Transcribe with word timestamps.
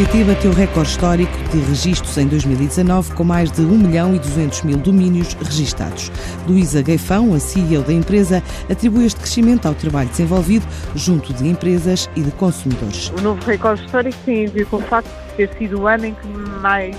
.pt 0.00 0.24
bateu 0.24 0.52
recorde 0.52 0.88
histórico 0.88 1.36
de 1.52 1.58
registros 1.58 2.16
em 2.16 2.26
2019, 2.26 3.12
com 3.12 3.22
mais 3.22 3.52
de 3.52 3.60
1 3.60 3.66
milhão 3.66 4.14
e 4.14 4.18
200 4.18 4.62
mil 4.62 4.78
domínios 4.78 5.34
registados. 5.34 6.10
Luísa 6.48 6.80
Gaifão, 6.80 7.34
a 7.34 7.38
CEO 7.38 7.82
da 7.82 7.92
empresa, 7.92 8.42
atribui 8.70 9.04
este 9.04 9.20
crescimento 9.20 9.68
ao 9.68 9.74
trabalho 9.74 10.08
desenvolvido 10.08 10.64
junto 10.94 11.34
de 11.34 11.46
empresas 11.46 12.08
e 12.16 12.22
de 12.22 12.30
consumidores. 12.32 13.10
O 13.10 13.20
novo 13.20 13.44
recorde 13.44 13.84
histórico 13.84 14.16
tem 14.24 14.46
a 14.46 14.50
ver 14.50 14.64
com 14.66 14.76
o 14.76 14.82
facto 14.82 15.06
de 15.08 15.36
ter 15.36 15.58
sido 15.58 15.82
o 15.82 15.86
ano 15.86 16.06
em 16.06 16.14
que 16.14 16.28
mais 16.62 16.96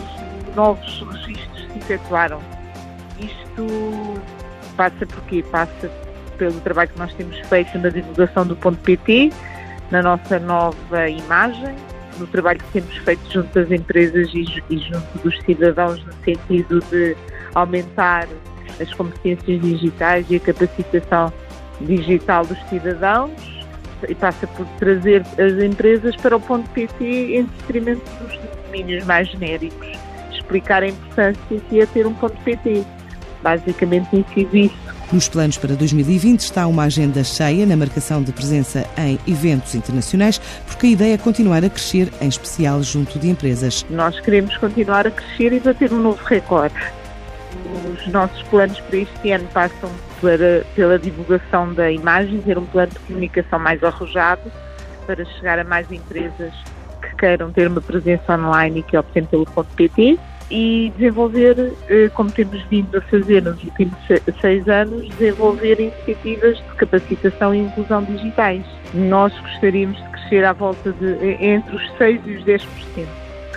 novos 0.55 1.03
registros 1.11 1.67
se 1.73 1.79
efetuaram. 1.79 2.39
Isto 3.19 4.21
passa 4.77 5.07
por 5.07 5.23
quê? 5.23 5.43
Passa 5.51 5.89
pelo 6.37 6.59
trabalho 6.61 6.89
que 6.89 6.99
nós 6.99 7.11
temos 7.15 7.39
feito 7.47 7.79
na 7.79 7.89
divulgação 7.89 8.45
do 8.45 8.55
ponto 8.55 8.77
.pt, 8.83 9.33
na 9.89 10.03
nossa 10.03 10.37
nova 10.39 11.09
imagem, 11.09 11.75
no 12.17 12.27
trabalho 12.27 12.59
que 12.59 12.81
temos 12.81 12.95
feito 12.97 13.31
junto 13.31 13.53
das 13.53 13.71
empresas 13.71 14.29
e, 14.33 14.45
e 14.69 14.77
junto 14.77 15.17
dos 15.23 15.37
cidadãos 15.41 16.03
no 16.05 16.13
sentido 16.23 16.79
de 16.89 17.15
aumentar 17.55 18.27
as 18.79 18.93
competências 18.93 19.61
digitais 19.61 20.25
e 20.29 20.35
a 20.35 20.39
capacitação 20.39 21.31
digital 21.81 22.45
dos 22.45 22.59
cidadãos 22.69 23.31
e 24.07 24.15
passa 24.15 24.47
por 24.47 24.65
trazer 24.79 25.21
as 25.37 25.63
empresas 25.63 26.15
para 26.15 26.35
o 26.35 26.39
ponto 26.39 26.67
PT 26.71 27.37
em 27.37 27.43
detrimento 27.43 28.01
dos 28.19 28.39
domínios 28.65 29.05
mais 29.05 29.27
genéricos, 29.29 29.87
explicar 30.31 30.83
a 30.83 30.87
importância 30.87 31.59
que 31.69 31.81
é 31.81 31.85
ter 31.85 32.07
um 32.07 32.13
ponto 32.13 32.35
PT. 32.43 32.83
Basicamente 33.43 34.17
incide 34.17 34.65
isso. 34.65 34.90
Nos 35.11 35.27
planos 35.27 35.57
para 35.57 35.75
2020 35.75 36.39
está 36.39 36.65
uma 36.65 36.83
agenda 36.83 37.21
cheia 37.21 37.65
na 37.65 37.75
marcação 37.75 38.23
de 38.23 38.31
presença 38.31 38.85
em 38.97 39.19
eventos 39.27 39.75
internacionais, 39.75 40.37
porque 40.65 40.87
a 40.87 40.89
ideia 40.89 41.13
é 41.15 41.17
continuar 41.17 41.65
a 41.65 41.69
crescer, 41.69 42.07
em 42.21 42.29
especial 42.29 42.81
junto 42.81 43.19
de 43.19 43.29
empresas. 43.29 43.85
Nós 43.89 44.17
queremos 44.21 44.55
continuar 44.55 45.05
a 45.05 45.11
crescer 45.11 45.51
e 45.51 45.59
bater 45.59 45.91
um 45.91 45.99
novo 46.01 46.23
recorde. 46.23 46.81
Os 47.93 48.07
nossos 48.07 48.41
planos 48.43 48.79
para 48.79 48.99
este 48.99 49.31
ano 49.31 49.45
passam 49.53 49.89
para, 50.21 50.65
pela 50.75 50.97
divulgação 50.97 51.73
da 51.73 51.91
imagem, 51.91 52.39
ter 52.39 52.57
um 52.57 52.65
plano 52.65 52.93
de 52.93 52.99
comunicação 52.99 53.59
mais 53.59 53.83
arrojado 53.83 54.49
para 55.05 55.25
chegar 55.25 55.59
a 55.59 55.65
mais 55.65 55.91
empresas 55.91 56.53
que 57.01 57.15
queiram 57.17 57.51
ter 57.51 57.67
uma 57.67 57.81
presença 57.81 58.37
online 58.37 58.79
e 58.79 58.83
que 58.83 58.95
optem 58.95 59.25
pelo 59.25 59.45
PT 59.45 60.17
e 60.51 60.91
desenvolver, 60.97 61.73
eh, 61.89 62.09
como 62.13 62.29
temos 62.29 62.61
vindo 62.63 62.97
a 62.97 63.01
fazer 63.01 63.41
nos 63.41 63.63
últimos 63.63 63.97
seis 64.41 64.67
anos, 64.67 65.07
desenvolver 65.15 65.79
iniciativas 65.79 66.57
de 66.57 66.75
capacitação 66.75 67.55
e 67.55 67.59
inclusão 67.59 68.03
digitais. 68.03 68.63
Nós 68.93 69.33
gostaríamos 69.39 69.97
de 69.97 70.09
crescer 70.09 70.43
à 70.43 70.51
volta 70.51 70.91
de 70.91 71.37
entre 71.39 71.75
os 71.75 71.81
6% 71.97 72.21
e 72.25 72.35
os 72.35 72.43
10% 72.43 72.67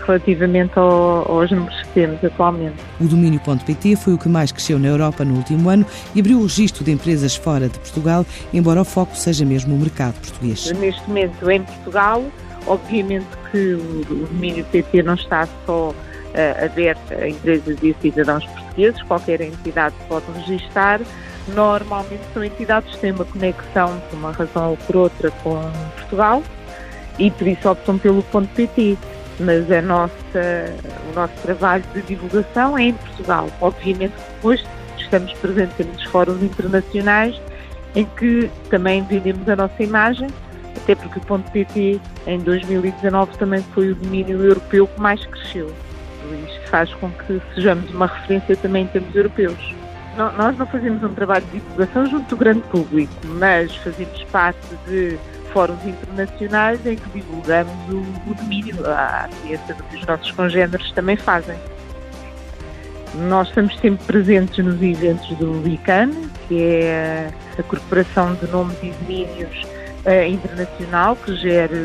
relativamente 0.06 0.78
ao, 0.78 1.30
aos 1.30 1.50
números 1.50 1.82
que 1.82 1.88
temos 1.88 2.22
atualmente. 2.22 2.76
O 3.00 3.04
domínio.pt 3.04 3.96
foi 3.96 4.14
o 4.14 4.18
que 4.18 4.28
mais 4.28 4.52
cresceu 4.52 4.78
na 4.78 4.88
Europa 4.88 5.24
no 5.24 5.34
último 5.34 5.68
ano 5.68 5.84
e 6.14 6.20
abriu 6.20 6.38
o 6.38 6.42
registro 6.42 6.84
de 6.84 6.92
empresas 6.92 7.34
fora 7.34 7.68
de 7.68 7.78
Portugal, 7.78 8.24
embora 8.52 8.82
o 8.82 8.84
foco 8.84 9.16
seja 9.16 9.44
mesmo 9.44 9.74
o 9.74 9.78
mercado 9.78 10.14
português. 10.20 10.70
Neste 10.72 11.08
momento, 11.08 11.50
em 11.50 11.62
Portugal, 11.62 12.22
obviamente 12.66 13.26
que 13.50 13.74
o 13.74 14.26
domínio 14.30 14.64
PT 14.66 15.02
não 15.02 15.14
está 15.14 15.48
só 15.66 15.94
uh, 16.34 16.64
aberta 16.64 17.14
a 17.14 17.28
empresas 17.28 17.78
e 17.82 17.90
a 17.90 17.94
cidadãos 18.02 18.44
portugueses, 18.46 19.02
qualquer 19.02 19.40
entidade 19.40 19.94
pode 20.08 20.26
registar. 20.32 21.00
Normalmente 21.48 22.22
são 22.32 22.42
entidades 22.42 22.90
que 22.94 23.00
têm 23.00 23.12
uma 23.12 23.24
conexão, 23.24 24.00
por 24.10 24.16
uma 24.16 24.32
razão 24.32 24.70
ou 24.70 24.76
por 24.78 24.96
outra, 24.96 25.30
com 25.42 25.60
Portugal 25.96 26.42
e 27.18 27.30
por 27.30 27.46
isso 27.46 27.68
optam 27.68 27.98
pelo 27.98 28.22
ponto 28.24 28.48
PT. 28.54 28.96
Mas 29.40 29.70
a 29.70 29.82
nossa, 29.82 30.14
o 31.10 31.14
nosso 31.14 31.34
trabalho 31.42 31.84
de 31.92 32.02
divulgação 32.02 32.78
é 32.78 32.84
em 32.84 32.94
Portugal. 32.94 33.48
Obviamente 33.60 34.14
depois 34.36 34.64
estamos 34.96 35.32
presentes 35.34 35.78
em 35.80 35.84
muitos 35.84 36.04
fóruns 36.04 36.42
internacionais 36.42 37.40
em 37.96 38.04
que 38.16 38.50
também 38.70 39.04
vendemos 39.04 39.48
a 39.48 39.56
nossa 39.56 39.82
imagem, 39.82 40.28
até 40.76 40.94
porque 40.94 41.18
o 41.18 41.22
ponto 41.22 41.48
PT 41.50 42.00
em 42.26 42.38
2019 42.40 43.36
também 43.38 43.62
foi 43.74 43.90
o 43.90 43.94
domínio 43.94 44.42
europeu 44.42 44.86
que 44.86 45.00
mais 45.00 45.24
cresceu 45.26 45.72
isto 46.34 46.68
faz 46.68 46.92
com 46.94 47.10
que 47.10 47.40
sejamos 47.54 47.90
uma 47.90 48.06
referência 48.06 48.56
também 48.56 48.84
em 48.84 48.88
termos 48.88 49.14
europeus. 49.14 49.74
Nós 50.16 50.56
não 50.56 50.66
fazemos 50.66 51.02
um 51.02 51.12
trabalho 51.12 51.44
de 51.46 51.58
divulgação 51.58 52.06
junto 52.06 52.28
do 52.28 52.36
grande 52.36 52.60
público, 52.68 53.12
mas 53.24 53.74
fazemos 53.76 54.22
parte 54.24 54.60
de 54.86 55.18
fóruns 55.52 55.84
internacionais 55.84 56.84
em 56.86 56.96
que 56.96 57.10
divulgamos 57.10 57.72
o, 57.88 58.30
o 58.30 58.34
domínio, 58.34 58.76
a 58.86 59.28
ciência 59.42 59.74
do 59.74 59.82
que 59.84 59.96
os 59.96 60.06
nossos 60.06 60.30
congêneres 60.32 60.92
também 60.92 61.16
fazem. 61.16 61.58
Nós 63.28 63.48
estamos 63.48 63.76
sempre 63.78 64.04
presentes 64.06 64.64
nos 64.64 64.80
eventos 64.82 65.28
do 65.36 65.66
ICANN, 65.66 66.12
que 66.46 66.62
é 66.62 67.30
a 67.58 67.62
Corporação 67.64 68.34
de 68.34 68.46
Nomes 68.48 68.76
e 68.82 68.90
Domínios 68.90 69.73
uh, 70.06 70.28
internacional 70.28 71.16
que 71.16 71.34
gera 71.36 71.76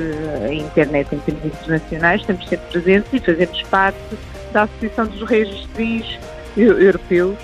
a 0.46 0.54
internet 0.54 1.16
em 1.16 1.20
termos 1.20 1.46
internacionais, 1.46 2.22
estamos 2.22 2.48
sempre 2.48 2.68
presentes 2.72 3.14
e 3.14 3.20
fazemos 3.20 3.62
parte 3.64 4.18
da 4.52 4.64
Associação 4.64 5.08
dos 5.08 5.30
Registris 5.30 6.20
Europeus 6.58 7.38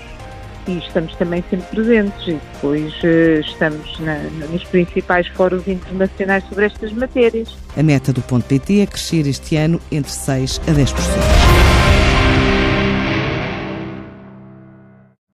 e 0.68 0.78
estamos 0.78 1.14
também 1.14 1.44
sempre 1.48 1.66
presentes 1.66 2.28
e 2.28 2.40
depois 2.52 2.92
uh, 3.02 3.40
estamos 3.40 3.98
na, 4.00 4.18
nos 4.50 4.64
principais 4.64 5.26
fóruns 5.28 5.66
internacionais 5.68 6.44
sobre 6.48 6.66
estas 6.66 6.92
matérias. 6.92 7.56
A 7.76 7.82
meta 7.82 8.12
do 8.12 8.22
ponto 8.22 8.44
PT 8.46 8.80
é 8.80 8.86
crescer 8.86 9.26
este 9.26 9.56
ano 9.56 9.80
entre 9.90 10.10
6% 10.10 10.60
a 10.68 10.72
10%. 10.72 11.35